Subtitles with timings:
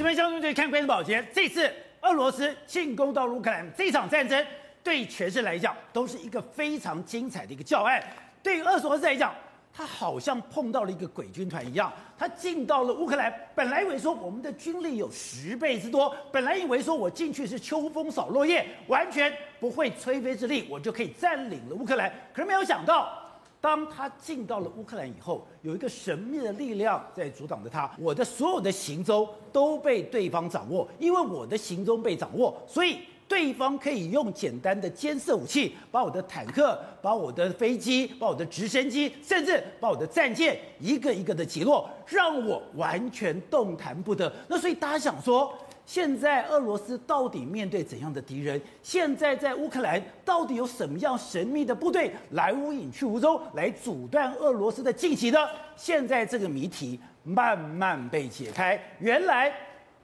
[0.00, 4.46] 这边相对对看关键宝杰，这次俄罗斯进攻到乌克兰这场战争，
[4.82, 8.02] 对全世界来讲都是一个非常精彩的一个教案。
[8.42, 9.34] 对于俄罗斯来讲，
[9.70, 19.30] 他好像碰到了一个鬼军团一样，他进到了乌克兰，本来以为说我们的军力有十倍之多，本来以为说我进去是秋风扫落叶，完全
[19.60, 22.10] 不会吹飞之力，我就可以占领了乌克兰。
[22.32, 23.19] 可是没有想到，
[23.60, 32.98] 当他进到了乌克兰以后，有一个神秘的力量在阻挡着他，我的所有的行踪都被对方掌握，因为我的行踪被掌握，所以。
[33.30, 44.32] 对方可以用简单的监视武器，把我的坦克、把我的飞机、把我的直升机，甚至把我的战舰一个一个的击落，让我完全动弹不得。
[44.48, 45.56] 那所以大家想说，
[45.92, 48.62] 现在俄罗斯到底面对怎样的敌人？
[48.80, 55.40] 现在在乌克兰到底有什么样神秘的部队来无影去无踪，来阻断俄罗斯的进击呢？
[55.74, 59.52] 现在这个谜题慢慢被解开，原来。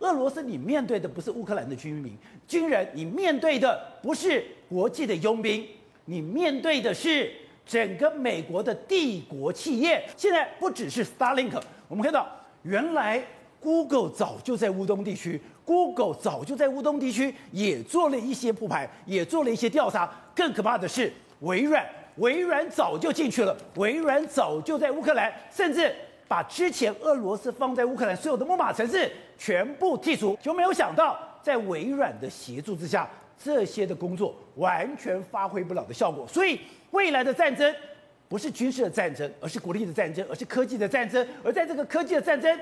[0.00, 2.18] 俄罗斯，你面对的不是乌克兰的军民、
[2.48, 5.64] 军人，你面对的不是国际的佣兵，
[6.06, 7.32] 你面对的是
[7.64, 10.04] 整个美国的帝国企业。
[10.16, 12.28] 现在不只是 Starlink，我们看到
[12.64, 13.22] 原来
[13.60, 20.10] Google 早就在乌东地区，Google 早就在乌东地区也做了一些铺排，也做了一些调查。
[20.34, 21.84] 更可怕的是微软，
[22.16, 25.94] 微软早就进去了，微软早就在乌克兰，甚至。
[26.28, 33.08] 把之前俄罗斯放在乌克兰所有的木马城市全部剔除，就没有想到在微软的协助之下，
[33.40, 36.26] 这些的工作完全发挥不了的效果。
[36.26, 36.58] 所以
[36.90, 37.72] 未来的战争
[38.28, 41.24] 不是军事的战争，而是国力的战争，而是科技的战争。
[41.44, 42.58] 而在这个科技的战争，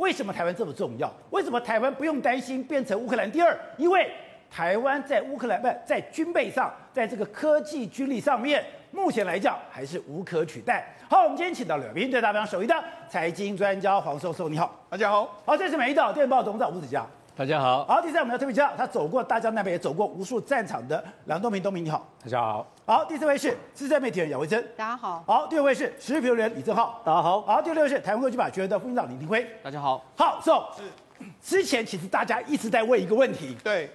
[0.00, 1.12] 为什么台湾这么重要？
[1.28, 3.54] 为什么台湾不用担心变成乌克兰第二？
[3.76, 4.10] 因为
[4.50, 8.64] 台湾在乌克兰不在军备上，在这个科技军力上面。
[8.92, 10.96] 目前来讲还是无可取代。
[11.08, 12.74] 好，我们今天请到了《民进党首席的
[13.08, 15.38] 财经专家黄寿寿，你好，大家好。
[15.44, 17.06] 好，这是《美丽岛电报》董事长吴子嘉，
[17.40, 17.86] 大家好。
[17.86, 22.66] 好，第三我们要特别介绍，他走过大江南北，也走过无数战场的梁东明，东明你好，大家好。
[22.84, 25.24] 好，第四位是资深媒体人姚维珍，大家好。
[25.26, 27.40] 好，第五位是时事评论员李正浩，大家好。
[27.40, 30.04] 好，第六位是台湾国际法学会的副院长李廷辉，大家好。
[30.18, 30.82] 好，是
[31.40, 33.88] 之前其实大家一直在问一个问题，对，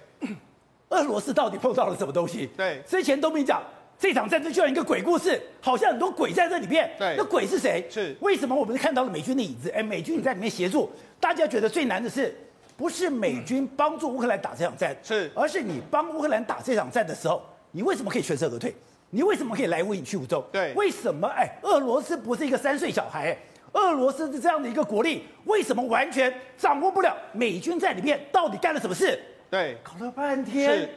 [0.88, 2.50] 俄罗斯到底碰到了什么东西？
[2.56, 3.62] 对，之前东明讲。
[3.98, 6.90] 这场战争就像一个鬼故事，好像很多鬼在这里面。
[6.98, 7.82] 对，那鬼是谁？
[7.90, 9.70] 是为什么我们看到了美军的影子？
[9.70, 12.36] 哎，美军你在里面协助，大家觉得最难的是，
[12.76, 18.74] 不是美军帮助乌克兰打这场战，是，而是你帮乌克兰打这场战的时候，你为什么可以全身而退？
[19.10, 20.44] 你为什么可以来无影去无踪？
[20.52, 21.26] 对，为什么？
[21.28, 23.36] 哎，俄罗斯不是一个三岁小孩，
[23.72, 27.16] 俄罗斯是这样的一个国力，为什么完全掌握不了？
[27.32, 29.18] 美军在里面到底干了什么事？
[29.48, 30.88] 对，搞了半天，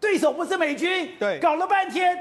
[0.00, 2.18] 对手不是美军，对，搞了半天。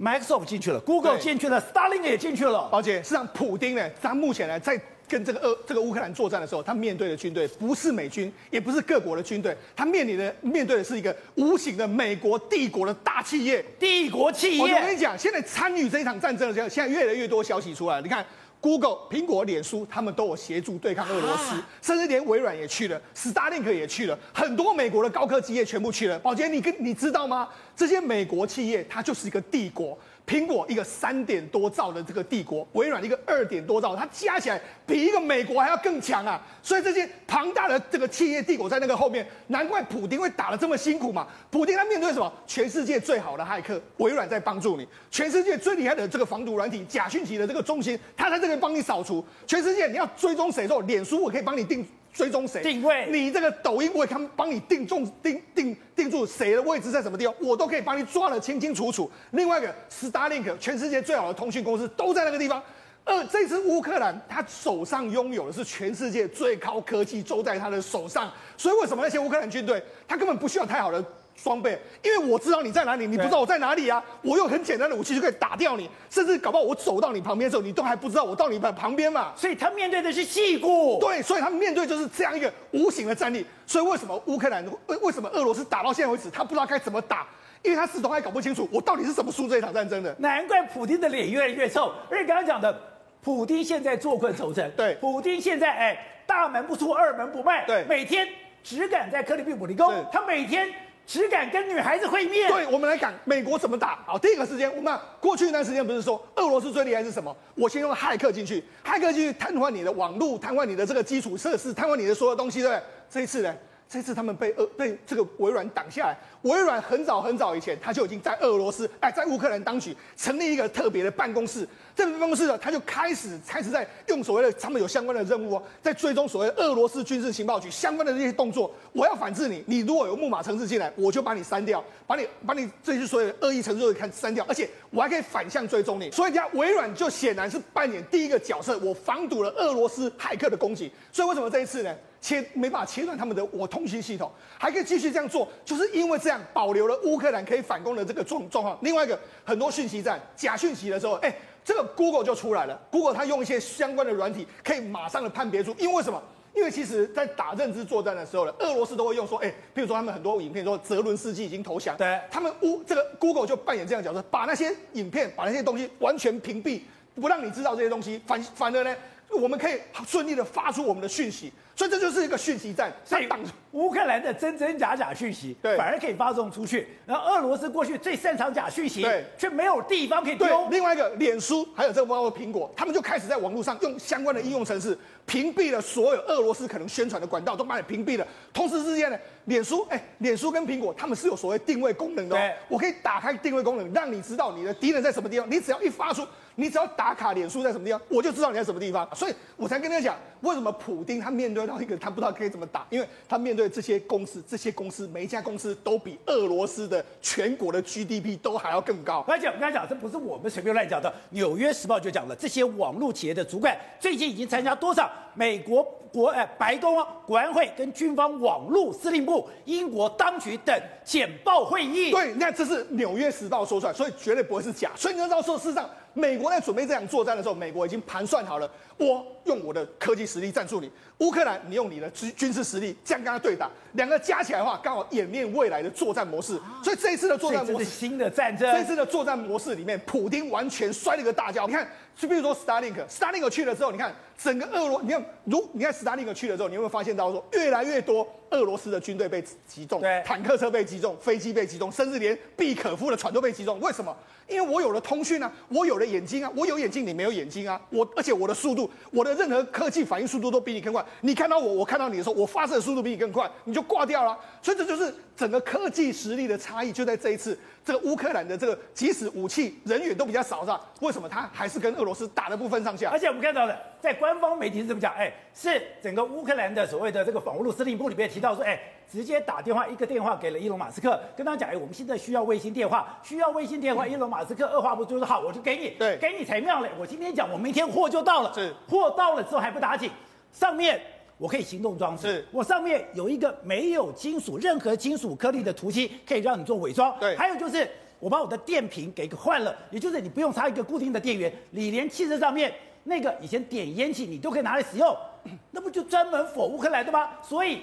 [0.00, 2.68] Microsoft 进去了，Google 进去了，Starlink 也进去了。
[2.72, 13.64] 而且，实际上，普丁呢，他目前呢，在跟这个俄这个乌克兰作战的时候，他面对的军队不是美军，也不是各国的军队，他面临的面对的是一个无形的美国帝国的大企业。
[13.80, 14.62] 帝国企业。
[14.62, 18.24] 我跟你讲，现在参与这一场战争的时候，现在越来越多消息出来，你看。
[18.60, 26.18] Google、苹果、脸书，他们都有协助对抗俄罗斯，甚至连微软也去了，Starlink 也去了，很多美国的高科技业全部去了。
[26.18, 27.48] 宝杰，你跟你知道吗？
[27.76, 29.96] 这些美国企业，它就是一个帝国。
[30.28, 36.38] 苹果一个三点多兆的这个帝国，微软一个二点多兆，它加起来比一个美国还要更强啊！
[36.62, 41.26] 所以这些庞大的这个企业帝国在那个后面，难怪普丁会打得这么辛苦嘛。
[41.50, 42.30] 普丁他面对什么？
[42.46, 49.24] 全世界最好的骇客，微软在帮助你；全世界最厉害的这个防毒软体，假讯息的这个中心，他在这边帮你扫除。
[49.46, 51.86] 全世界你要追踪谁的时候，脸书我可以帮你定。
[52.18, 52.60] 追踪谁？
[52.64, 59.08] 定位你这个抖音，我也看帮你定中定定定住谁的位置在什么地方，我都可以帮你抓得清清楚楚。
[59.30, 62.60] 另外一个，Starlink，全世界最好的通讯公司都在那个地方。
[63.04, 68.30] 而这次乌克兰，他手上拥有的是全世界最高科技，都在他的手上。
[68.56, 71.02] 所以为什么那些乌克兰军队，他根本不需要太好的。
[71.42, 74.02] 装备，因为我知道你在哪里，你不知道我在哪里啊！
[74.22, 79.32] 我用很简单的武器就可以打掉你，甚至搞不好我走到你旁边的时候，你都还不知道我到你旁旁边嘛。
[79.36, 83.46] 所以他面对的是屁股，对，所以他面对就是这样一个无形的战力。
[83.66, 87.26] 所以为什么乌克兰为为什么俄罗斯打到现在为止，他不知道该怎么打？
[87.62, 90.14] 因为他始终还搞不清楚我到底是怎么输这一场战争的。
[90.18, 91.92] 难怪普京的脸越来越臭。
[92.10, 92.76] 而且刚刚讲的，
[93.22, 98.26] 普京现在坐困愁城，对，普京现在哎，大门不出二门不迈，对，每天
[98.62, 100.68] 只敢在克里米亚理宫，他每天。
[101.08, 102.50] 只敢跟女孩子会面。
[102.52, 103.98] 对，我们来讲美国怎么打。
[104.06, 107.34] 好，第一个时间，我们过去一段时间不是说俄罗斯最厉害是什么？
[107.54, 112.82] 我先用骇客进去，骇客进去瘫痪你的网络，瘫痪你的这个基础设施，瘫痪你的所有东西，对不对？
[113.10, 113.56] 这一次呢，
[113.88, 116.16] 这次他们被俄被这个微软挡下来。
[116.42, 121.66] 微软很早很早以前，他就已经在俄罗斯哎，在乌克兰当局成立一个特别的办公室。
[121.96, 128.72] 这个办公室呢，他就开始开始在用所谓的他们有相关的任务哦，在追踪所谓俄罗斯军事情报局相关的这些动作。
[128.92, 136.10] 我要反制你，你如果有木马程式进来，我就把你删掉，把你把你这些所有的恶意程式都看删掉，而且我还可以反向追踪你。
[136.10, 140.92] 所以，人家微软就显然是扮演第一个角色，我防堵了俄罗斯骇客的攻击。
[141.10, 141.92] 所以，为什么这一次呢？
[142.20, 148.76] 切没办法切断他们的我通讯系统，还可以继续这样做，就是因为这样保留了乌克兰可以反攻的这个状状况。
[148.82, 151.34] 另外一个很多讯息战假讯息的时候，哎，
[151.64, 156.22] 这个 Google 就出来了，Google 它用一些相关的软体可以马上的判别出，因为什么？
[156.54, 166.80] 因为其实在打认知作战的时候呢，俄罗斯都会用说，哎，譬如说他们很多影片说泽伦斯基已经投降，对，他们乌这个 Google 就扮演这样的角色，把那些影片把那些东西完全屏蔽，
[167.14, 168.96] 不让你知道这些东西，反反而呢，
[169.30, 171.52] 我们可以顺利的发出我们的讯息。
[171.76, 173.28] 所以这就是一个讯息战，所以
[173.70, 176.88] 乌克兰的真真假假讯息，对，反而可以发送出去。
[177.06, 180.66] 然后俄罗斯过去最擅长假讯息，对，却没有地方可以丢。
[180.70, 188.26] 另外一个，脸书还有这个包括苹果，他们就开始在网络上用相关的应用程式屏蔽了所有俄罗斯可能宣传的管道，都把你屏蔽了。
[188.52, 195.48] 同时之间呢，脸书，哎，脸书跟苹果他们是有所谓定位功能的，对，我可以打开定位功能，让你知道你的敌人在什么地方。
[195.48, 196.26] 你只要一发出，
[196.58, 199.08] 你只要打卡脸书在什么地方，我就知道你在什么地方。
[199.14, 202.48] 所以我才跟大家讲，为什么普丁他面对到一个他不知道可以。
[202.48, 202.84] 怎么打？
[202.90, 209.24] 因为他面对这些公司，这些公司每一家公司都比俄罗斯的全国的 GDP 都还要更高。
[209.28, 220.74] 而且我跟他讲，这不是我们随便乱讲的，《纽约时报》就讲了，这些网络企业的主管最近已经参加多少美国国哎白宫、国安会跟军方网络司令部、英国当局等
[221.04, 222.10] 简报会议。
[222.10, 224.90] 对，那这是《纽约时报》说出来，所以绝对不会是假。
[224.96, 225.88] 所以你要知道，说事实上，
[226.18, 230.90] 美国在准备这场作战的时候，美国已经盘算好了，我用我的科技实力战胜你。
[231.18, 236.60] 乌克兰，你用你的军军事实力这样跟他对打，两个加起来的话，刚好演练未来的作战模式。
[236.82, 238.70] 所以这一次的作战模式，是新的战争。
[238.72, 241.66] 这一次的作战模式里面，普丁完全摔了个大跤。
[241.68, 241.88] 你看，
[242.18, 253.78] 就比如说 Starlink，Starlink 去了之后，你看整个俄罗，你看如你看 Starlink 去了之后，你有没有发现到说，越来越多俄罗斯的军队被击中，对，坦克车被击中，飞机被击中，甚至连毕可夫的船都被击中。
[253.78, 254.14] 为什么？
[254.48, 257.80] 因为我有了通讯啊，我有了眼睛啊，我有眼睛，你没有眼睛啊。
[257.90, 261.04] 我而且我的速度，我的任何科技反应速度都比你更快。
[261.20, 264.36] 你看到我，我看到你的时候，我发射的速度比你更快，你就挂掉了。
[264.62, 270.80] 所以这就是整个科技实力的差异，就在这一次这个乌克兰的这个，即使武器人员都比较少，是吧？
[271.00, 273.10] 为什么他还是跟俄罗斯打的不分上下？
[273.10, 278.78] 而且我们看到的，在官方媒体是怎么讲，哎，是整个乌克兰的所谓的这个网络司令部里面提到说，哎。
[279.10, 284.04] 直接打电话，一个电话给了伊隆马斯克，跟他讲：“哎，我们现在需要卫星电话，需要卫星电话。
[284.04, 286.90] 嗯”伊隆马斯克二话不说说好，我就给你，对，给你才妙嘞！
[287.00, 290.10] 我今天讲，我明天货就到了，是货到了之后还不打紧，
[290.52, 291.00] 上面
[291.38, 297.90] 我可以行动装置，是我上面有一个没有金属任何金属颗粒的涂漆，可以让你做伪装，对，还有就是
[298.20, 302.72] 我把我的电瓶给换了，也就是你不用插一个固定的电源，你连汽车上面
[303.04, 305.16] 那个以前点烟器你都可以拿来使用，
[305.70, 307.30] 那不就专门 for 乌克兰的吗？
[307.42, 307.80] 所以。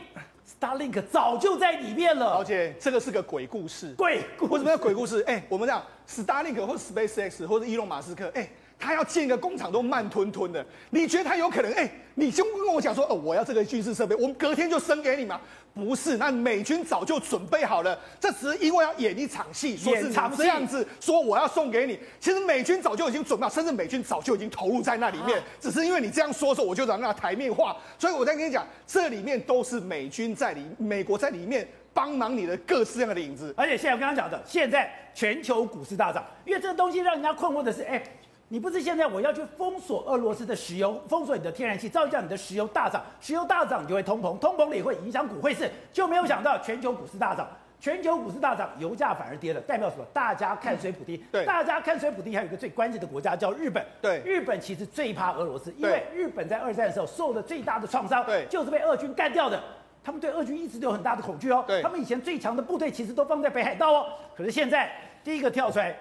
[0.61, 3.95] Starlink 早就在里面了，而且这个是个鬼故事。
[3.97, 5.23] 鬼故事，为什么叫鬼故事？
[5.25, 8.47] 哎，我们讲 Starlink 或 SpaceX 或者伊隆马斯克，哎。
[8.79, 11.71] 他要建一个工厂都慢吞吞的，你觉得他有可能？
[11.73, 15.39] 哎，你就跟我讲说，哦，我要这个军事设备，我们隔天就生给你吗？
[15.73, 21.99] 不是，那美军早就准备好了， 这只是因为要演一场戏，说是这样子，说我要送给你。
[22.19, 27.75] 其实美军早就已经准备好，甚至美军早就已经投入在那里面，只是因为你这样说的时候，我就让它台面化。
[27.97, 33.53] 所以我在跟你讲，这里面都是美军在里，美国在里面帮忙你的各式各样的影子。
[33.57, 38.01] 而且现在我刚刚讲的，现在全球股市大涨，因为这个东西让人家困惑的是，哎。
[38.49, 47.47] 你不是现在我要去封锁俄罗斯的石油，封锁你的天然气，造成你的石油大涨，石油大涨你就会通膨，通膨了也会影响股汇市，就没有想到全球股市大涨，
[47.79, 50.05] 全球股市大涨，油价反而跌了，代表什么？
[50.13, 51.19] 大家看衰普丁。
[51.31, 53.83] 对，大家看水补丁，还有一个最关键的国家叫日本。
[53.99, 59.59] 对，日本其实最怕俄罗斯，因为日本在二战的时候受了最大的创伤，对，就是被俄军干掉的。
[60.03, 61.63] 他们对俄军一直都有很大的恐惧哦。
[61.65, 64.05] 对，他们以前最强的部队其实都放在北海道哦，
[64.37, 64.91] 可是现在
[65.23, 65.97] 第一个跳出来。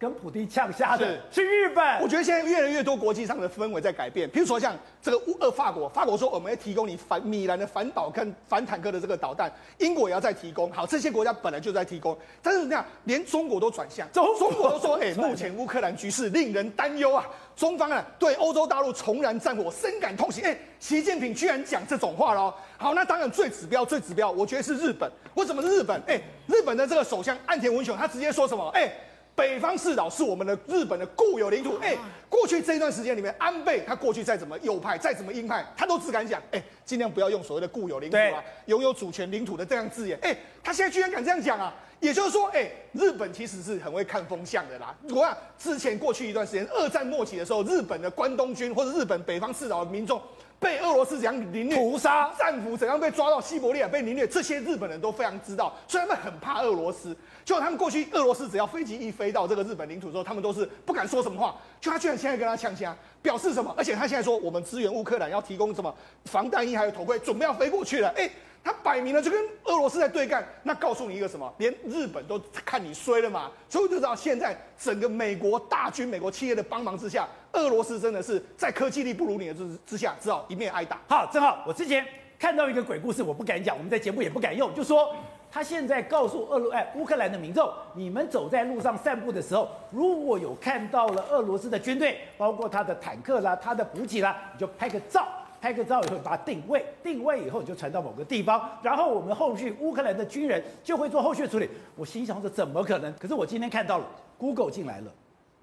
[0.00, 2.00] 跟普丁呛虾的是，是日本。
[2.00, 4.26] 我觉得现在越来越多国际上的氛围在改变。
[4.30, 10.72] 比如说像这个乌俄法国，法国说我们要提供你反米兰的反导跟反坦克的这个导弹，英国也要再提供。
[10.72, 17.26] 好，这些国家本来就在提供，但是你看，连中国都转向，中中国都说，哎，目前乌克兰局势令人担忧啊。
[17.54, 20.42] 中方啊，对欧洲大陆重燃战火深感痛心。
[20.42, 22.54] 哎，习近平居然讲这种话了。
[22.78, 25.12] 好，那当然最指标最指标，我觉得是日本。
[25.34, 26.00] 为什么是日本？
[26.06, 28.66] 哎，日本的这个首相岸田文雄他直接说什么？
[28.70, 28.90] 哎。
[29.34, 31.76] 北方四岛是我们的日本的固有领土。
[31.80, 31.96] 哎，
[32.28, 40.18] 过去这一段时间里面，安倍他过去再怎么右派，再怎么鹰派，他都只敢讲，哎，尽量不要用所谓的固有领土啊，拥有主权领土的这样字眼。
[40.22, 41.74] 哎，他现在居然敢这样讲啊！
[42.00, 44.94] 也就是说，哎，日本其实是很会看风向的啦。
[45.10, 50.20] 我想之前过去一段时间，二战末期的时候，日本的关东军或者日本北方四岛的民众。
[50.60, 57.16] 被俄罗斯怎样凌虐、屠杀，战俘怎样被抓到西伯利亚被凌虐，这些日本人都非常知道，所以他们很怕俄罗斯。
[57.44, 61.56] 就他们过去，俄罗斯只要飞机一飞到这个日本领土之后，他们都是不敢说什么话。
[61.80, 63.74] 就他居然现在跟他呛呛，表示什么？
[63.76, 65.92] 而且他现在说我们支援乌克兰，要提供什么
[66.26, 68.08] 防弹衣还有头盔，准备要飞过去了。
[68.16, 68.30] 哎。
[68.62, 71.50] 他摆明了就跟俄罗斯在对干，那告诉你一个什么？
[71.56, 81.00] 连日本都看你衰了嘛，所以就知道现在整个美国大军、美国企业的帮忙之下，俄罗斯真的是在科技力不如你的之之下，只好一面挨打。
[81.08, 82.06] 好，正好我之前
[82.38, 85.14] 看到一个鬼故事，我不敢讲，我们在节目也不敢用，就说
[85.50, 95.26] 他现在告诉俄罗哎乌克兰的民众，你们走在路上散步的时候，如果有看到了俄罗斯的军队，包括他的坦克啦、他的补给啦，你就拍个照。
[95.60, 101.68] 拍个照以后，把它定位，定位以后你就传到某个地方，然后我们后续乌克兰的军人就会做后续处理。
[101.94, 103.12] 我心想着怎么可能？
[103.18, 104.06] 可是我今天看到了
[104.38, 105.12] ，Google 进来了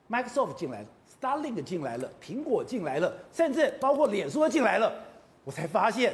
[0.10, 0.88] ，Microsoft 进来了
[1.20, 4.94] ，Starlink 进来了，苹果进来了，甚至包括脸书进来了，
[5.44, 6.14] 我才发现，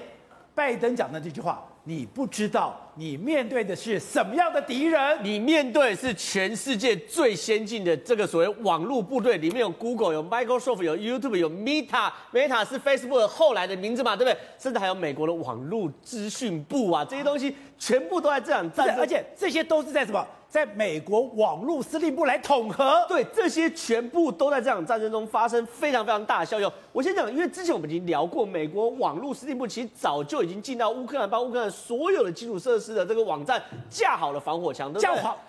[0.56, 1.68] 拜登讲的这句话。
[1.86, 5.20] 你不知道，你面对的是什么样的敌人？
[5.22, 14.38] 你面对的是全世界最先进的这个所谓网络部队，里面有 Google、有 Microsoft、有 YouTube、有 Meta，Meta 是 Facebook 后来的名字嘛，对不对？
[14.58, 20.26] 甚至还有美国的网络资讯部啊，这些东西全部都在这样战争，而且这些都是在什么？
[20.54, 26.72] 在美国网络司令部来统合，对，这些全部都在这场战争中发生非常非常大的效用。
[26.92, 35.40] 我先讲，因为之前我们已经聊过，美国网络司令部其实早就已经进到乌克兰，帮乌克兰所有的基础设施的这个网站架好了防火墙，架好。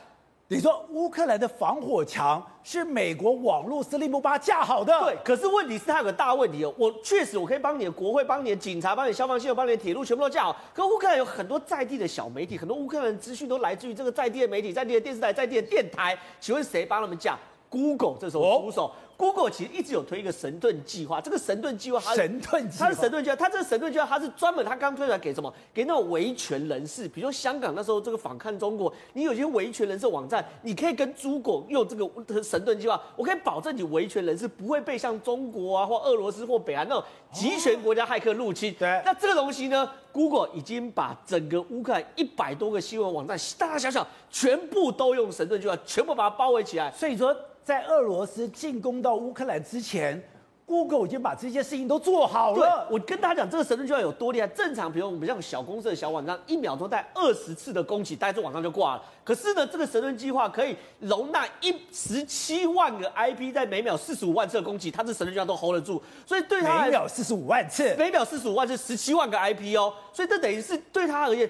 [0.49, 4.93] 你说乌克兰的防火墙是美国网络司令部把它架好的？
[5.01, 6.75] 对，可是问题是它有个大问题哦。
[6.77, 10.55] 我确实我可以帮你的国会、帮你的警察、帮你消防系统、帮你的铁路全部都架好。
[10.75, 16.17] 可乌克兰有很多在地的小媒体，很多乌克兰的资讯都来自于这个在地的媒体、在地的电视台、在地的电台。
[16.39, 17.39] 请问谁帮他们架
[17.71, 18.85] ？Google 这时候出手。
[18.85, 25.52] 哦 Google 其实一直有推一个神盾计划，这个神盾计划，它神盾计划，它是神盾计划，它这个神盾计划，它是专门，它刚推出来给什么？
[25.73, 38.75] 给那种维权人士，比如说香港那时候这个反抗中国，你有些维权人士网站，你可以跟 Google 用这个神盾计划，我可以保证你维权人士不会被像中国啊或俄罗斯或北韩那种集权国家骇客入侵。
[38.78, 46.90] 对，那这个东西呢，Google 已经把整个乌克兰一百多个新闻网站，大大小小全部都用神盾计划，全部把它包围起来。
[46.90, 47.35] 所以说。
[47.64, 50.23] 在俄罗斯进攻到乌克兰之前
[50.66, 52.87] ，Google 已经把这些事情都做好了。
[52.90, 54.47] 我跟大家讲，这个神盾就要有多厉害。
[54.49, 59.02] 正常，比如我们像小公司的小网站，一秒钟带二十次的攻击，大概这网站就挂了。
[59.25, 66.02] 可是呢，这个神盾计划可以容纳一十七万个 IP，在每秒四十五万次的攻击，它这神盾计划都 hold 得住。
[66.26, 69.94] 所以对他每秒四十五万次，每秒四十五万次，十七万个 IP 哦。
[70.12, 71.49] 所以这等于是对他而言。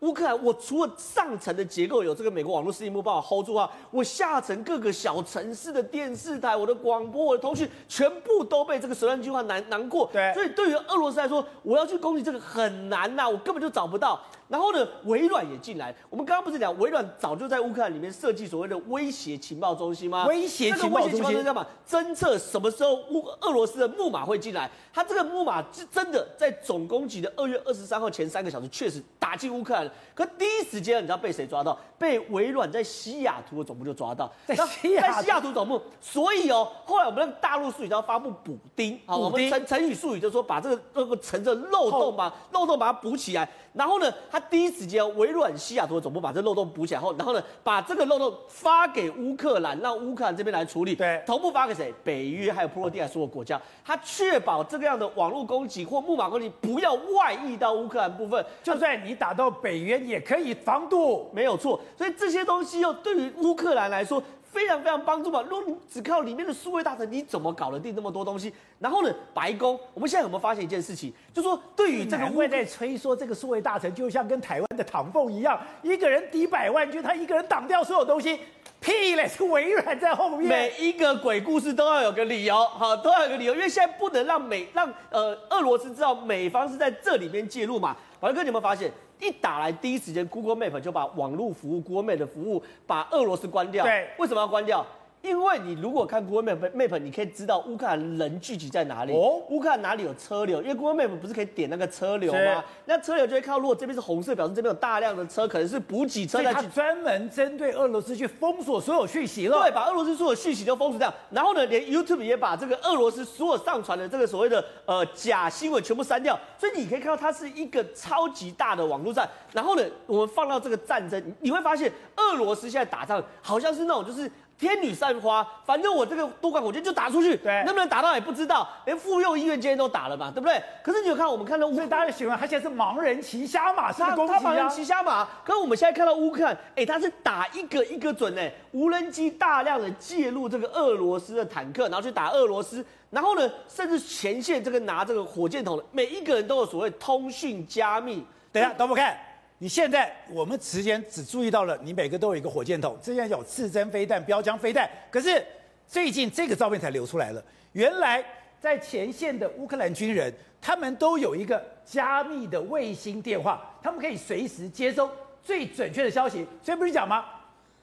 [0.00, 10.08] 乌克兰，我除了上层的结构有这个美国网络司令部帮我 hold 住啊，我下层各个小城市的电视台、我的广播、我的通讯，全部都被这个十万计划难难过。
[10.12, 14.20] 对，所以对于俄罗斯来说，我要去攻击这个很难呐、啊，我根本就找不到。
[14.48, 15.94] 然后呢，微软也进来。
[16.08, 20.26] 我们刚刚不是讲微软早就在乌克兰里面设计所谓的威胁情报中心吗？
[20.26, 21.66] 威胁情报中心干嘛？
[21.88, 24.70] 侦测什么时候乌俄罗斯的木马会进来？
[24.92, 29.90] 它这个木马是真的在总攻击的二月二十三号前三个小时确实打进乌克兰。
[30.14, 31.76] 可第一时间你知道被谁抓到？
[31.98, 34.30] 被微软在西雅图的总部就抓到。
[34.46, 35.80] 在西雅在西雅图总部。
[36.00, 38.98] 所以哦，后来我们的大陆术语叫发布补丁。
[39.06, 43.48] 好，我们成成语术语就是说把这个这个层的漏洞把漏洞把它补起来。
[43.76, 50.94] 然后呢，他第一时间，微软西雅图的总部把这漏洞补起来后，然后呢，把这个漏洞发给乌克兰，让乌克兰这边来处理。
[50.94, 51.92] 对，同步发给谁？
[52.02, 61.78] 北约还有波罗的海所有国家，他确保这个样的网络攻击或木马攻击不要外溢到乌克兰部分，就算你打到北约也可以防堵，没有错。
[61.98, 64.22] 所以这些东西又对于乌克兰来说。
[64.56, 65.42] 非常非常帮助嘛！
[65.42, 68.50] 如果你只靠里面的数位大臣，你怎么搞得定那么多东西？
[68.78, 71.12] 然后呢，白宫，我们现在有没有发现一件事情？
[71.34, 78.40] 就说对于这个，会在吹说这个数位大臣就像跟台湾的唐凤一样，一个人抵百万军，他一个人挡掉所有东西，
[78.80, 79.28] 屁嘞！
[79.28, 80.48] 是微软在后面。
[80.48, 87.94] 每一个鬼故事都要有个理由，好，都要有个理由，因为现在不能让美让呃俄罗斯知道美方是在这里面介入嘛。
[88.18, 88.90] 宝哥，你有没有发现？
[89.20, 93.84] 一打来，第一时间，Google Map 就把网络服务、Google Map 的服务把俄罗斯关掉。
[93.84, 94.86] 对，为什么要关掉？
[95.26, 99.12] 因为你如果看 Google Map Map，你可以知道乌克兰人聚集在哪里。
[99.12, 100.62] 哦，乌克兰哪里有车流？
[100.62, 102.64] 因为 Google Map 不是可以点那个车流吗？
[102.84, 106.40] 那车流就会看到，如果这边是红色，表示这边有大量的车，可能是补给车。
[106.44, 109.60] 他专门针对俄罗斯去封锁所有讯息了。
[109.60, 111.12] 对，把俄罗斯所有讯息都封锁掉。
[111.30, 116.38] 然后呢，连 YouTube 也把这个俄罗斯所有上传的这个所谓的呃假新闻全部删掉。
[116.56, 119.28] 所以你可以看到，它是一个超级大的网络战。
[119.52, 124.30] 然后呢，我们放到这个战争，你会发现俄罗斯现在打仗好像是那种就是。
[124.58, 130.62] 天女散花，反正我这个多管火箭就打出去，对，能不能打到也不知道，连妇幼医院今天都打了嘛，对不对？
[130.82, 135.28] 可是你有看我们看到，所以大家喜欢他现在是盲人骑瞎马式的攻击啊，他盲人骑瞎马。
[135.44, 148.24] 可是我们现在看到乌克兰，哎，他是打一个一个准呢，无人机大量的介入这个俄罗斯的坦克，然后去打俄罗斯，然后呢，甚至前线这个拿这个火箭筒的每一个人都有所谓通讯加密。
[148.52, 149.14] 等一下，都不看。
[149.58, 155.42] 你现在我们时间只注意到了，你每个都有一个火箭筒，之前有刺针飞弹、标枪飞弹，可是
[155.86, 157.42] 最近这个照片才流出来了。
[157.72, 158.22] 原来
[158.60, 165.10] 在前线的乌克兰军人，他们都有一个加密的卫星电话，他们可以随时接收
[165.42, 166.46] 最准确的消息。
[166.62, 167.24] 所以不是讲吗？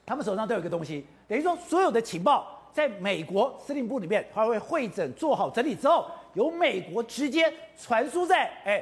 [0.06, 8.80] 他们手上都有一个东西，等于说所有的情报在美国司令部里面，他会会诊做好整理之后，由美国直接传输在哎。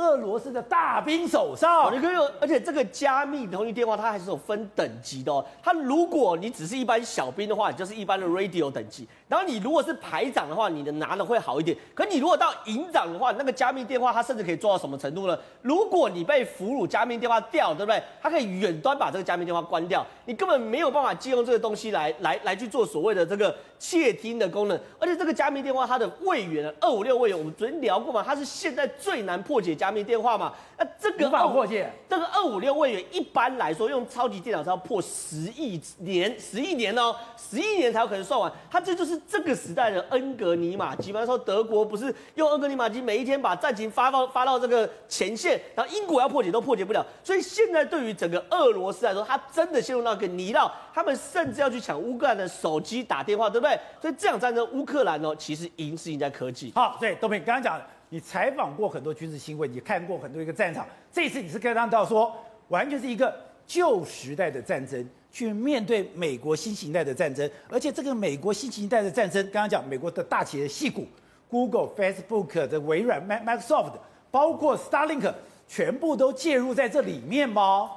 [0.00, 5.44] 俄罗斯的大兵手上，你可以有，而且这个加密通讯电话它还是有分等级的哦。
[5.62, 9.06] 它如果你只是一般小兵的话，你就是一般的 radio 等级。
[9.28, 11.76] 然后你如果是排长的话，你的拿的会好一点。
[11.94, 15.38] 可你如果到营长的话，那个加密电话它甚至可以做到什么程度呢？
[15.60, 18.02] 如果你被俘虏，加密电话掉，对不对？
[18.22, 24.80] 它可以远端把这个加密电话关掉，你根本没有办法借用这个东西来来来去做所谓的这个窃听的功能。
[24.98, 29.74] 而且这个加密电话它的位元二五六位元，我们昨天聊过嘛，它是现在最难破解。
[29.80, 31.92] 加密电话嘛，那这个无法破解。
[32.08, 38.50] 这个二五六位元一般来说用超级电脑是要破十亿年，十亿年哦，十亿年才有可能算完。
[38.70, 41.10] 它这就是这个时代的恩格尼玛机。
[41.10, 47.04] 比方说德国不是用恩格尼玛机，每一天把战情发到发到这个前线，然后英国要破解都破解不了。
[47.22, 53.78] 所以现在对于整个俄罗斯来说，它真的陷入到一个泥淖，他们甚至要去抢乌克兰的手机打电话，对不对？
[54.00, 56.72] 所以这场战争，乌克兰呢其实赢是赢在科技。
[56.74, 57.84] 好，对，东平刚刚讲的。
[58.12, 60.84] 你采访过很多军事新闻，你看过很多一个战场。
[61.12, 62.36] 这次你是看到说，
[62.68, 63.32] 完全是一个
[63.64, 67.48] 旧时代的战争，去面对美国新形态的战争。
[67.68, 71.06] 而且这个美国新形态的战争，刚刚讲美国的大企业戏骨
[71.48, 73.92] ，Google、Facebook 的微软、Microsoft，
[74.28, 75.32] 包括 Starlink，
[75.68, 77.92] 全部都介入在这里面吗？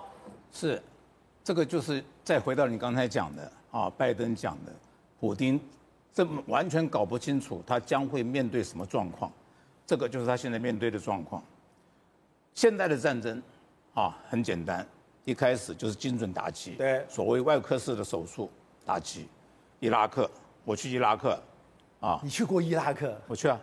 [0.52, 0.80] 是，
[1.44, 4.72] 这个就是再回到你刚才讲的啊，拜登讲的，
[5.20, 5.60] 普丁
[6.14, 9.32] 这完全搞不清楚他将会面对什么状况。
[9.94, 11.40] 这个就是他现在面对的状况。
[12.56, 13.40] 现在的战争，
[13.94, 14.84] 啊，很简单，
[15.24, 18.50] 一开始就是精准打击，对，所谓外科式的手术
[18.88, 19.28] 打击。
[19.80, 20.28] 伊拉克，
[20.66, 21.40] 我去伊拉克，
[22.00, 23.16] 啊，你去过伊拉克？
[23.28, 23.62] 我去啊，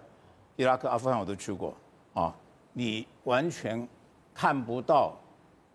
[0.54, 1.74] 伊拉克、阿富汗我都去过，
[2.14, 2.32] 啊，
[2.72, 3.88] 你完全
[4.32, 5.16] 看不到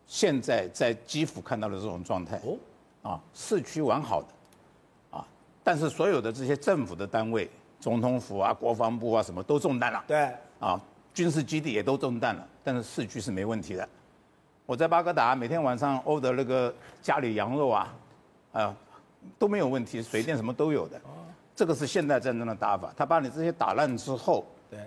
[0.07, 2.57] 现在在基辅看到的这种状态，哦，
[3.11, 5.27] 啊，市区完好的，啊，
[5.65, 7.51] 但是所有的这些政府的单位。
[7.77, 10.03] 总统府啊，国防部啊，什么都中弹了。
[10.07, 10.79] 对，啊，
[11.13, 13.87] 军事基地也都中弹了，但是市区是没问题的。
[14.65, 17.93] 我在巴格达每天晚上 order 那个家里羊肉啊，
[18.53, 18.75] 啊，
[19.37, 20.99] 都没有问题，水电什么都有的。
[21.55, 24.79] 这个是现代战争的打法，他把你这些打烂之后，对，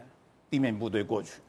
[0.50, 1.40] 地面部队过去。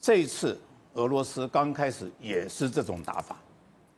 [0.00, 0.60] 这一次
[0.94, 3.36] 俄罗斯刚开始也是这种打法，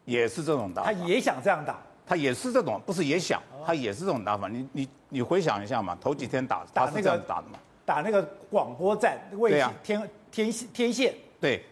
[0.05, 0.93] 也是这种打法。
[0.93, 1.79] 他也想这样打。
[2.09, 4.47] 他也是这种，不是也想，他也是这种打法。
[4.47, 11.15] 你你你回想一下嘛，头几天打打那个打的嘛，打那个广播站卫星天天天线。
[11.41, 11.65] 对，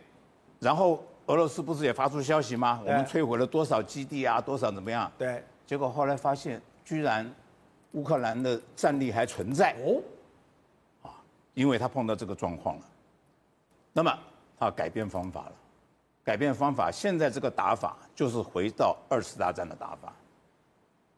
[0.61, 2.81] 然后俄罗斯不是也发出消息吗？
[2.85, 5.11] 我们摧毁了多少基地啊，多少怎么样？
[5.19, 7.31] 对，结果后来发现，居然
[7.93, 9.75] 乌克兰的战力还存在。
[9.85, 10.01] 哦，
[11.03, 11.11] 啊，
[11.53, 12.83] 因为他碰到这个状况了，
[13.93, 14.19] 那么
[14.57, 15.53] 他改变方法了，
[16.23, 20.13] 改变方法，现在这个打法就是回到二次大战的打法。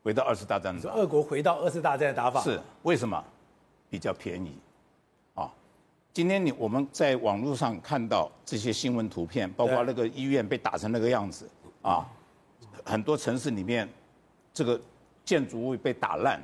[0.02, 2.40] 回到二次大战的时候，俄国回到二次大战的打法。
[2.40, 2.58] 是。
[2.82, 3.22] 为什么？
[3.88, 4.65] 比较便宜，啊，
[6.16, 11.46] 今天你我们在网络上看到这些新闻图片，包括那个医院被打成那个样子，
[11.82, 12.08] 啊，
[12.86, 13.86] 很多城市里面
[14.50, 14.80] 这个
[15.26, 16.40] 建筑物被打烂，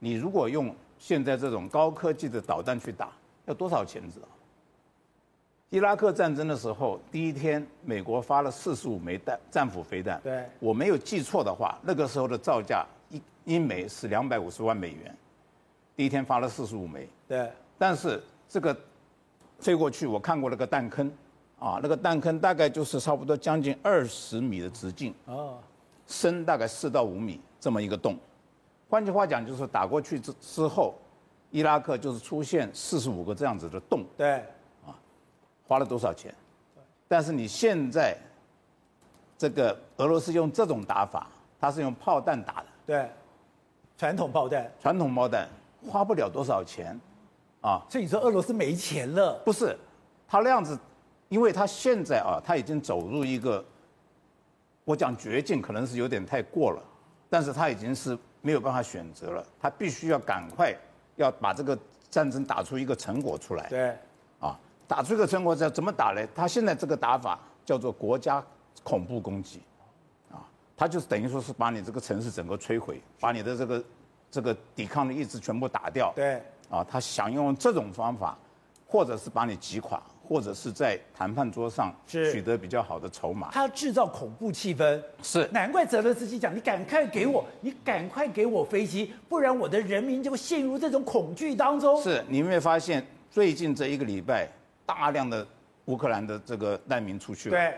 [0.00, 3.12] 你如果用现在这种高科技的导弹去打，
[3.44, 4.26] 要多少钱知道？
[5.70, 12.84] 伊拉克战争的时候，第一天美国发了四十五枚弹战斧飞弹，对，我没有记错的话，那个时候的造价。
[13.44, 15.16] 一枚是两百五十万美元，
[15.94, 17.08] 第一天发了四十五枚。
[17.28, 18.76] 对，但是这个
[19.62, 21.10] 飞过去，我看过那个弹坑，
[21.60, 25.54] 啊，那个弹坑大概就是差不多将近二十米的直径，啊，
[26.08, 28.18] 深大概四到五米这么一个洞，
[28.90, 30.94] 换句话讲，就是打过去之之后，
[31.52, 34.34] 伊拉克就是出现四十五个这样子的洞，对，
[34.84, 34.98] 啊
[35.68, 36.34] 花了多少钱？
[37.06, 38.16] 但是你现在
[39.38, 41.28] 这个俄罗斯用这种打法，
[41.60, 43.08] 它是用炮弹打的，对，
[43.96, 45.48] 传统炮弹，传统炮弹
[45.88, 46.98] 花不了多少钱，
[47.62, 49.40] 啊，所以你说俄罗斯没钱了？
[49.44, 49.76] 不是，
[50.28, 50.78] 他那样子，
[51.28, 53.64] 因为他现在啊，他已经走入一个，
[54.84, 56.82] 我讲绝境可能是有点太过了，
[57.30, 60.74] 但是他已经是没有办法选择了，他必须要赶快
[61.16, 61.78] 要把这个
[62.10, 63.68] 战争打出一个成果出来。
[63.68, 63.96] 对，
[64.40, 66.26] 啊，打出一个成果，怎怎么打呢？
[66.34, 68.44] 他现在这个打法叫做国家
[68.82, 69.62] 恐怖攻击，
[70.32, 70.42] 啊，
[70.76, 73.84] 他就是等于说是把你这个城市整个摧毁，把你的这个
[74.32, 76.12] 这个抵抗的意志全部打掉。
[76.16, 76.42] 对，
[76.72, 78.36] 啊，他想用这种方法，
[78.86, 80.02] 或者是把你击垮。
[80.24, 92.00] 或者是在谈判桌上取得比较好的筹码，他要制造恐怖气氛，是难怪泽连斯基讲，你赶快给我，你赶快给我飞机，不然我的人民就会陷入这种恐惧当中。
[92.00, 94.48] 是，你有没有发现最近这一个礼拜，
[94.86, 95.46] 大量的
[95.86, 97.74] 乌克兰的这个难民出去了，对，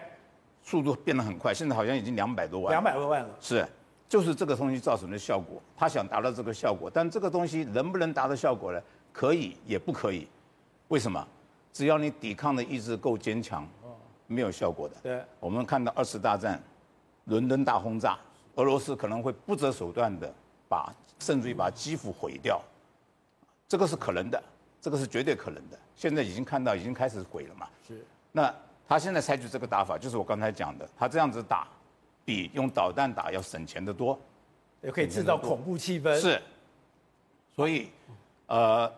[0.63, 3.31] 速度变得很快，现在好像已经两百多万，两百多万了。
[3.41, 3.67] 是，
[4.15, 8.81] 就是这个东西造成的效果，他想达到这个效果，但这个东西能不能达到效果呢？
[9.13, 10.29] 可以，也不可以，
[10.87, 11.27] 为什么？
[11.73, 13.67] 只要你抵抗的意志够坚强，
[14.29, 14.95] 没有效果的。
[15.03, 16.63] 对，我们看到二次大战，
[17.25, 18.17] 伦敦大轰炸，
[18.55, 20.33] 俄罗斯可能会不择手段的
[20.69, 22.63] 把，甚至于把基辅毁掉，
[23.67, 24.41] 这个是可能的，
[24.81, 25.77] 这个是绝对可能的。
[25.97, 27.69] 现在已经看到，已经开始毁了嘛。
[27.89, 28.07] 是。
[28.31, 28.55] 那
[28.87, 31.67] 他现在采取这个打法，就是我刚才讲的，他这样子打，
[32.25, 34.19] 比用导弹打要省钱的多，
[34.83, 36.19] 也可以制造恐怖气氛。
[36.19, 36.41] 是。
[37.55, 37.91] 所以，
[38.47, 38.93] 呃，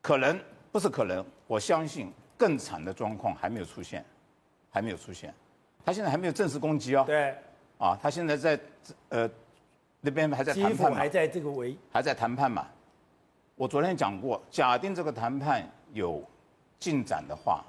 [0.00, 0.38] 可能
[0.70, 1.24] 不是可能。
[1.48, 4.04] 我相信更惨的状况还没有出现，
[4.68, 5.32] 还没有出现，
[5.84, 7.04] 他现在还没有正式攻击哦。
[7.06, 7.34] 对，
[7.78, 8.60] 啊，他现在在
[9.10, 9.30] 呃
[10.00, 12.66] 那边还在谈判嘛，还在这个围，还在谈判嘛。
[13.54, 16.22] 我昨天讲过，假定这个谈判有
[16.78, 17.64] 进展的话，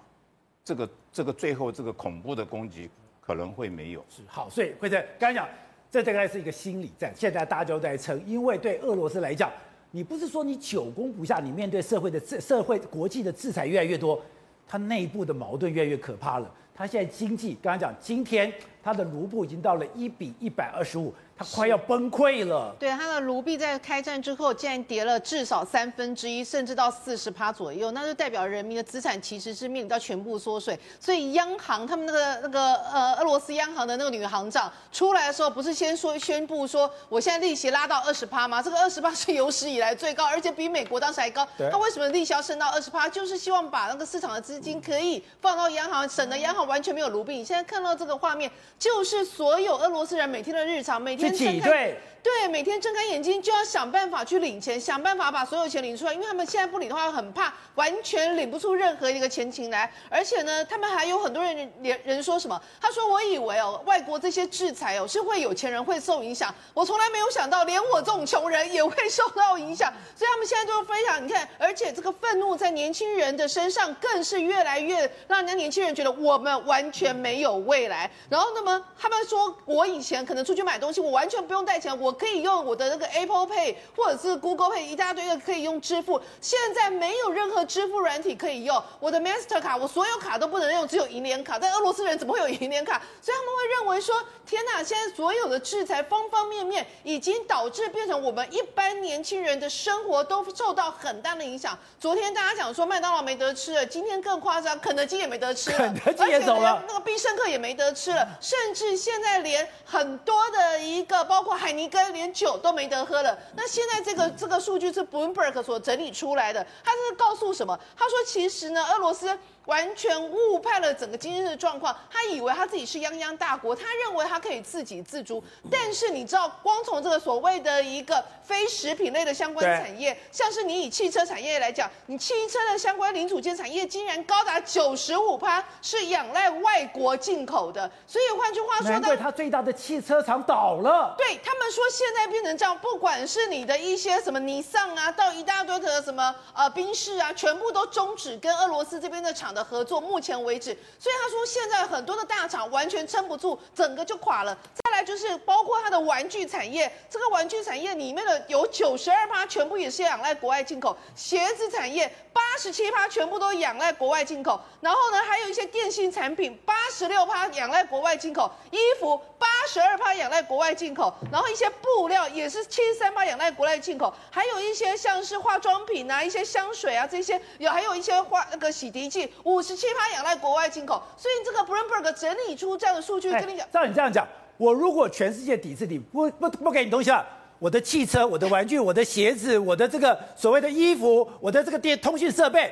[0.63, 2.89] 这个这个最后这个恐怖的攻击
[3.27, 4.03] 可能会没有。
[4.09, 5.49] 是好，所以会在刚才讲，
[5.91, 9.51] 这大概是一个心理战，现在大家都在称，因为对俄罗斯来讲。
[9.91, 14.21] 你不是说你久攻不下，你面对社会的制、社会国际的制裁越来越多，
[14.67, 16.53] 它内部的矛盾越来越可怕了。
[16.75, 18.51] 它现在经济，刚才讲，今天
[18.83, 21.13] 它的卢布已经到了一比一百二十五。
[21.37, 22.75] 他快要崩溃了。
[22.79, 30.77] 对，他的卢币在开战之后竟然跌了至少三分之一，甚至到四十趴左右，那就代表人民的资产其实是面临到全部缩水。
[30.99, 38.59] 所以央行他们那个那个呃俄罗斯央行的那个女行长出来的时候，不是先说宣布说我现在利息拉到二十趴吗？
[38.59, 41.47] 这个二十趴是有史以来最高，而且比美国当时还高。
[41.71, 43.07] 他为什么利息要升到二十趴？
[43.07, 47.35] 就是希望把那个市场的资金可以放到央行，省得央行完全没有卢币。
[47.35, 51.26] 你现在看到这个画面，就是所有俄罗斯人每天的日常，每天。
[51.31, 51.61] 挤兑。
[51.61, 51.95] 对，
[52.27, 59.89] 对每天睁开眼睛就要想办法去领钱，想办法把所有钱领出来，因为他们现在不领的话，很怕完全领不出任何一个钱情来。
[60.09, 62.61] 而且呢，他们还有很多人人人说什么？
[62.81, 78.11] 他说：“我以为哦，外国这些制裁哦，是会有钱人会受影响，我从来没有想到，连我这种穷人也会受到影响。”所以他们现在就非常，你看，而且这个愤怒在年轻人的身上更是越来越让人家年轻人觉得我们完全没有未来。
[78.29, 82.16] 然后，那么他们说我以前可能出去买东西，我完全不用带钱，我。
[82.17, 88.83] 可以用我的那个 Apple Pay 或者是 Google Pay 一大堆的可以用支付，现在没有任何支付软体可以用。
[88.99, 91.59] 我的 Master 卡，我所有卡都不能用，只有银联卡。
[91.59, 93.01] 但俄罗斯人怎么会有银联卡？
[93.21, 94.83] 所以他们会认为说：天哪！
[94.83, 101.77] 现在所有的制裁方方面面，已经导致变成我们一般年轻人的生活都受到很大的影响。
[101.99, 111.96] 昨天大家讲说麦当劳没得吃了，今天更夸张，肯德基也没得吃了，肯德基也走了，那个必胜客也没得吃了，甚至现在连很多的一个包括海尼根。
[112.11, 113.37] 连酒都没得喝了。
[113.55, 117.77] 那现在这个这个数据是 Bloomberg 所整理出来的，他是告诉什么？
[117.95, 119.37] 他说其实呢，俄罗斯。
[119.67, 125.43] 完全误判了整个经济的状况，他以为他自己是泱泱大国，他认为他可以自给自足。
[125.69, 137.91] 但是你知道，光从这个所谓的一个非食品类的相关产业，像是你以汽车产业来讲，你汽车的相关零组件产业竟然高达九十五趴是仰赖外国进口的。
[138.07, 141.13] 所以换句话说，难怪他最大的汽车厂倒了。
[141.17, 149.56] 对他们说，现在变成这样，不管是你的一些什么尼桑啊，到一大堆的什么呃宾士啊，全部都终止跟俄罗斯这边的厂。
[149.57, 150.65] 的合作，目前为止，
[150.99, 154.55] 所以他说现在很多的大厂完全撑不住，整个就垮了。
[154.83, 181.03] 再来就是包括他的玩具产业，这个玩具产业里面的有九十二趴全部也是仰赖国外进口，鞋子产业八十七趴全部都仰赖国外进口，然后呢还有一些电信产品八十六趴仰赖国外进口，衣服八十二趴仰赖国外进口，然后一些布料也是七十三趴仰赖国外进口，还有一些像是化妆品啊、一些香水啊这些，有还有一些化那个洗涤剂，五十七趴仰赖国外进口。
[181.17, 184.25] 所以这个 Bloomberg 整理出这样的数据，跟你讲，照你这样讲，
[184.57, 187.25] 我如果全世界抵制你，不不不给你东西了，
[187.59, 192.71] 我的汽车、我的玩具、我的鞋子、我的这个所谓的衣服、我的这个电通讯设备。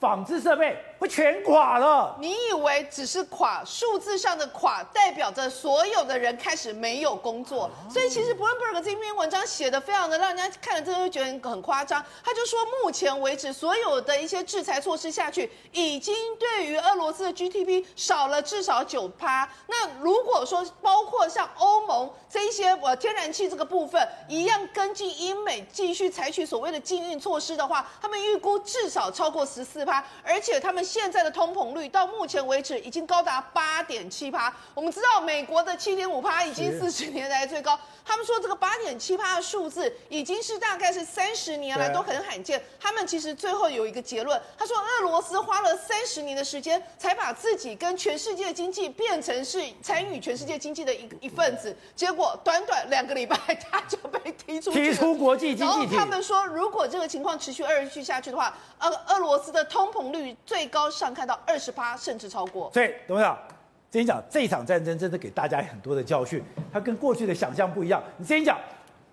[0.00, 2.16] 纺织设备会全垮了。
[2.20, 7.68] 你以为只是垮，数字上的垮代表着所有的人开始没有工作。
[7.90, 12.00] 所以其实 Bloomberg 这篇文章写的非常的让人家看了之后会觉得很夸张。
[12.22, 19.50] 他就说，目前为止所有的一些制裁措施下去，已经对于俄罗斯的 GDP 少了至少九趴。
[19.66, 30.04] 那如果说包括像欧盟这一些呃天然气这个部分一样，根据英美继续采取所谓的禁运措施的话，他们预估至少超过十四趴。
[30.22, 34.54] 而且他们现在的通膨率到目前为止已经高达八点七趴。
[34.74, 37.80] 我们知道美国的七点五趴已经四十年来最高。
[38.04, 42.62] 他们说这个八点七趴的数字已经是大概是三十年来都很罕见。
[42.78, 53.34] 他们其实最后有一个结论，他说俄罗斯花了三十年的时间才把自己跟全世界经济变成是参与全世界经济的一一份子，结果短短两个礼拜
[53.70, 55.78] 他就被踢出踢出国际经济体。
[55.80, 62.70] 然后他们说，如果这个情况持续二续下去的话，俄俄罗斯的通膨率最高上看到二十八，甚至超过。
[62.72, 63.38] 所以，董事长。
[63.92, 66.42] 先讲这一场战争真的给大家很多的教训，
[66.72, 68.02] 它跟过去的想象不一样。
[68.16, 68.58] 你先讲，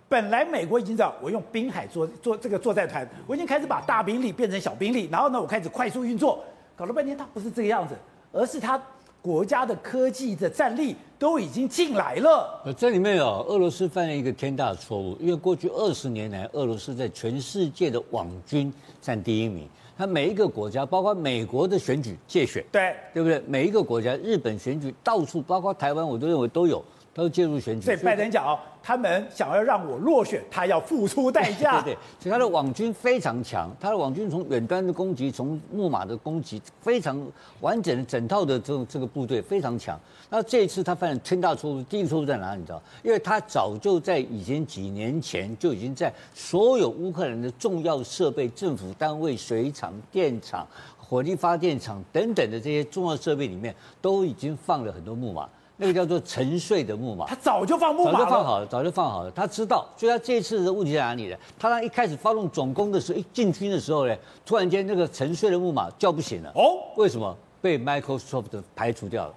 [0.08, 6.42] 本来美国已经知道我用滨海作作这个作战团，我已经开始把大兵力变成小兵力，然后呢，我开始快速运作，
[6.74, 7.94] 搞了半天它不是这个样子，
[8.32, 8.82] 而是它
[9.22, 12.60] 国家的科技的战力都已经进来了。
[12.64, 19.68] 呃，这里面哦，俄罗斯犯了一个天大的错误，因为过去二十年来，俄罗斯在全世界的网军占第一名。
[19.98, 23.38] 它每一个国家，包括美国的选举借选，对对不对？
[23.46, 27.86] 每一个国家，日本选举到处，包括台湾，我都认为都有，都介入选举。
[27.86, 31.80] 所以拜登讲哦，他们想要让我落选，他要付出代价。
[31.82, 37.20] 对对，所以他的网军非常强，他的网军从远端的攻击，从木马的攻击，非常
[37.60, 39.98] 完整的整套的这种这个部队非常强。
[40.28, 42.60] 那这一次他犯了天大错误，第一个错误在哪里？
[42.60, 42.80] 你知道？
[43.02, 50.64] 因为他早就在以前几年前就已经在所有乌克兰的重要设备、政府单位、水厂、电厂、
[50.96, 55.48] 火力发电厂等等的这些重要设备里面，都已经放了很多木马，
[55.80, 57.24] 那个叫做沉睡的木马。
[57.24, 59.30] 他早就放木马了，早就放好了，早就放好了。
[59.30, 61.36] 他知道，所以他这一次的问题在哪里呢？
[61.58, 64.14] 他当一开始发动总攻的时候，一进军的时候呢，
[64.44, 66.52] 突然间那个沉睡的木马叫不醒了。
[66.54, 67.34] 哦，为什么？
[67.62, 69.34] 被 Microsoft 排除掉了，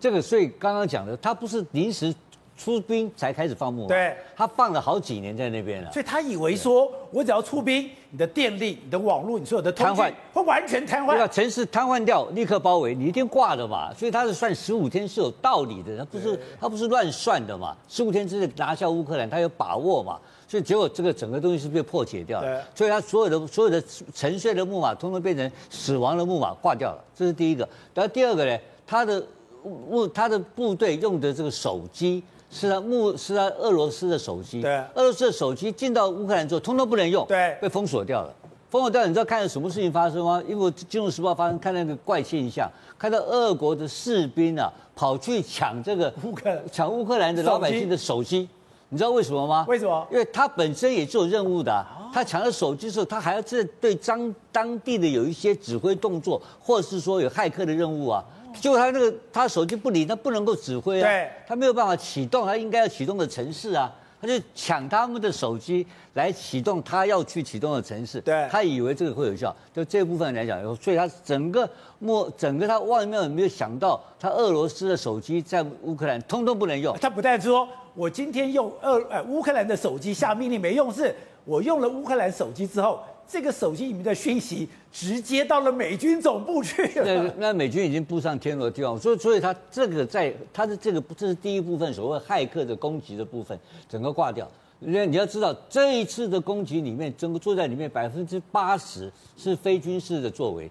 [0.00, 2.14] 这个所以刚刚讲的，他不是临时
[2.56, 10.10] 出兵才开始放木马，对，他放了好几年在那边了，所以他以为说我只要出兵，你的电力、你的网络、你所有的瘫痪。
[10.32, 20.18] 会完全瘫痪，对，城市瘫痪掉，立刻包围，你一定挂的嘛，所以他是算十五天是有道理的，他不是他不是乱算的嘛，十五天之内拿下乌克兰，他有把握嘛。
[20.48, 23.82] 所以结果这个整个东西是被破解掉了，所以他所有的所有的
[24.14, 27.68] 沉睡的木马，通通变成死亡的木马挂掉了，这是第一个。
[27.92, 29.20] 然后第二个呢，他的
[29.64, 38.32] 木他的部队用的这个手机是他木是他俄罗斯的手机，对，俄罗斯的手机进到乌克兰之后，通通不能用，对，被封锁掉了。
[38.68, 40.42] 封锁掉，你知道看到什么事情发生吗？
[40.46, 48.48] 因为我《金融时报》发生看到那个怪现象，看到俄国的士兵啊跑去抢这个乌克抢乌克兰的老百姓的手机。
[48.88, 49.64] 你知道为什么吗？
[49.68, 50.06] 为什么？
[50.12, 58.24] 因为他本身也是有任务的、啊，他抢了手机之后，他还要这对当当地的有一些指挥动作，或者是说有骇客的任务啊。
[58.60, 61.10] 结果他那个他手机不理，他不能够指挥啊，
[61.46, 68.20] 他没有办法启动他应该要启动的城市啊，他就抢他们的手机来启动他要去启动的城市。
[68.20, 76.96] 对，他以为这个会有效，就这部分来讲，所以他整个莫整个他万万没有想到，他俄罗斯的手机在乌克兰通通不能用。
[76.98, 77.68] 他不但说。
[77.96, 87.04] 我今天用俄呃乌克兰的手机下命令没用，是我用了乌克兰手机之后，这个手机里面的讯息直接到了美军总部去了。
[87.04, 93.58] 那那美军已经布上天罗地网，所以所以他这个在他的这个这是第一部分所谓骇客的攻击的部分，
[93.88, 94.48] 整个挂掉。
[94.80, 100.70] 因为你要知道这一次的攻击里面，整个作战里面百分之八十是非军事的作为，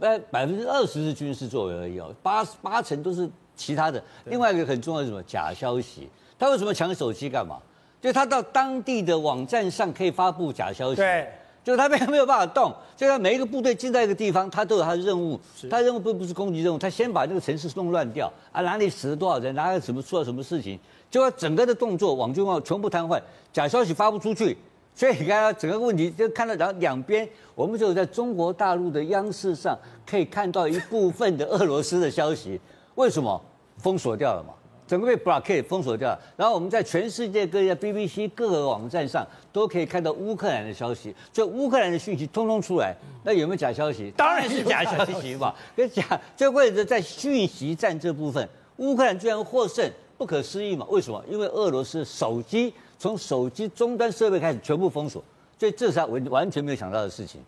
[0.00, 4.02] 呃百分之二十是军事作为而已哦，八八成都是其他的。
[4.26, 5.22] 另外一个很重要的是什么？
[5.24, 6.08] 假消息。
[6.38, 7.58] 他为什么抢手机干嘛？
[8.00, 11.26] 就他到当地的网站上可以发布假消息，对，
[11.64, 18.30] 就是他没 没有办法动，就他每一个部队进在一个地方，他都有他的任务，他任务不不是攻击任务，他先把这个城市弄乱掉。
[18.52, 20.78] 啊，哪里死了多少人，哪里什么出了什么事情，
[21.10, 23.20] 就他整个的动作网军网全部瘫痪，
[23.52, 24.56] 假消息发不出去，
[24.94, 32.60] 所以你看整个问题就看到两边，我们只有在中国大陆的央视上可以看到一部分的俄罗斯的消息，
[32.96, 33.40] 为什么？
[33.78, 34.54] 封锁掉了嘛？
[34.86, 36.18] 整个被 blockade 封锁掉。
[36.36, 42.94] 然后我们在全世界各地的 BBC 各个网站上都可以看到乌克兰的消息，就乌克兰的讯息通通出来。
[43.22, 44.12] 那有没有假消息？
[44.16, 46.20] 当然是假消息嘛，跟假。
[46.36, 50.86] 就为了在讯息战这部分，乌克兰居然获胜，不可思议嘛？
[50.90, 51.24] 为什么？
[51.28, 55.22] 因为俄罗斯手机从手机终端设备开始全部封锁，
[55.58, 57.40] 所以这是他完完全没有想到的事情。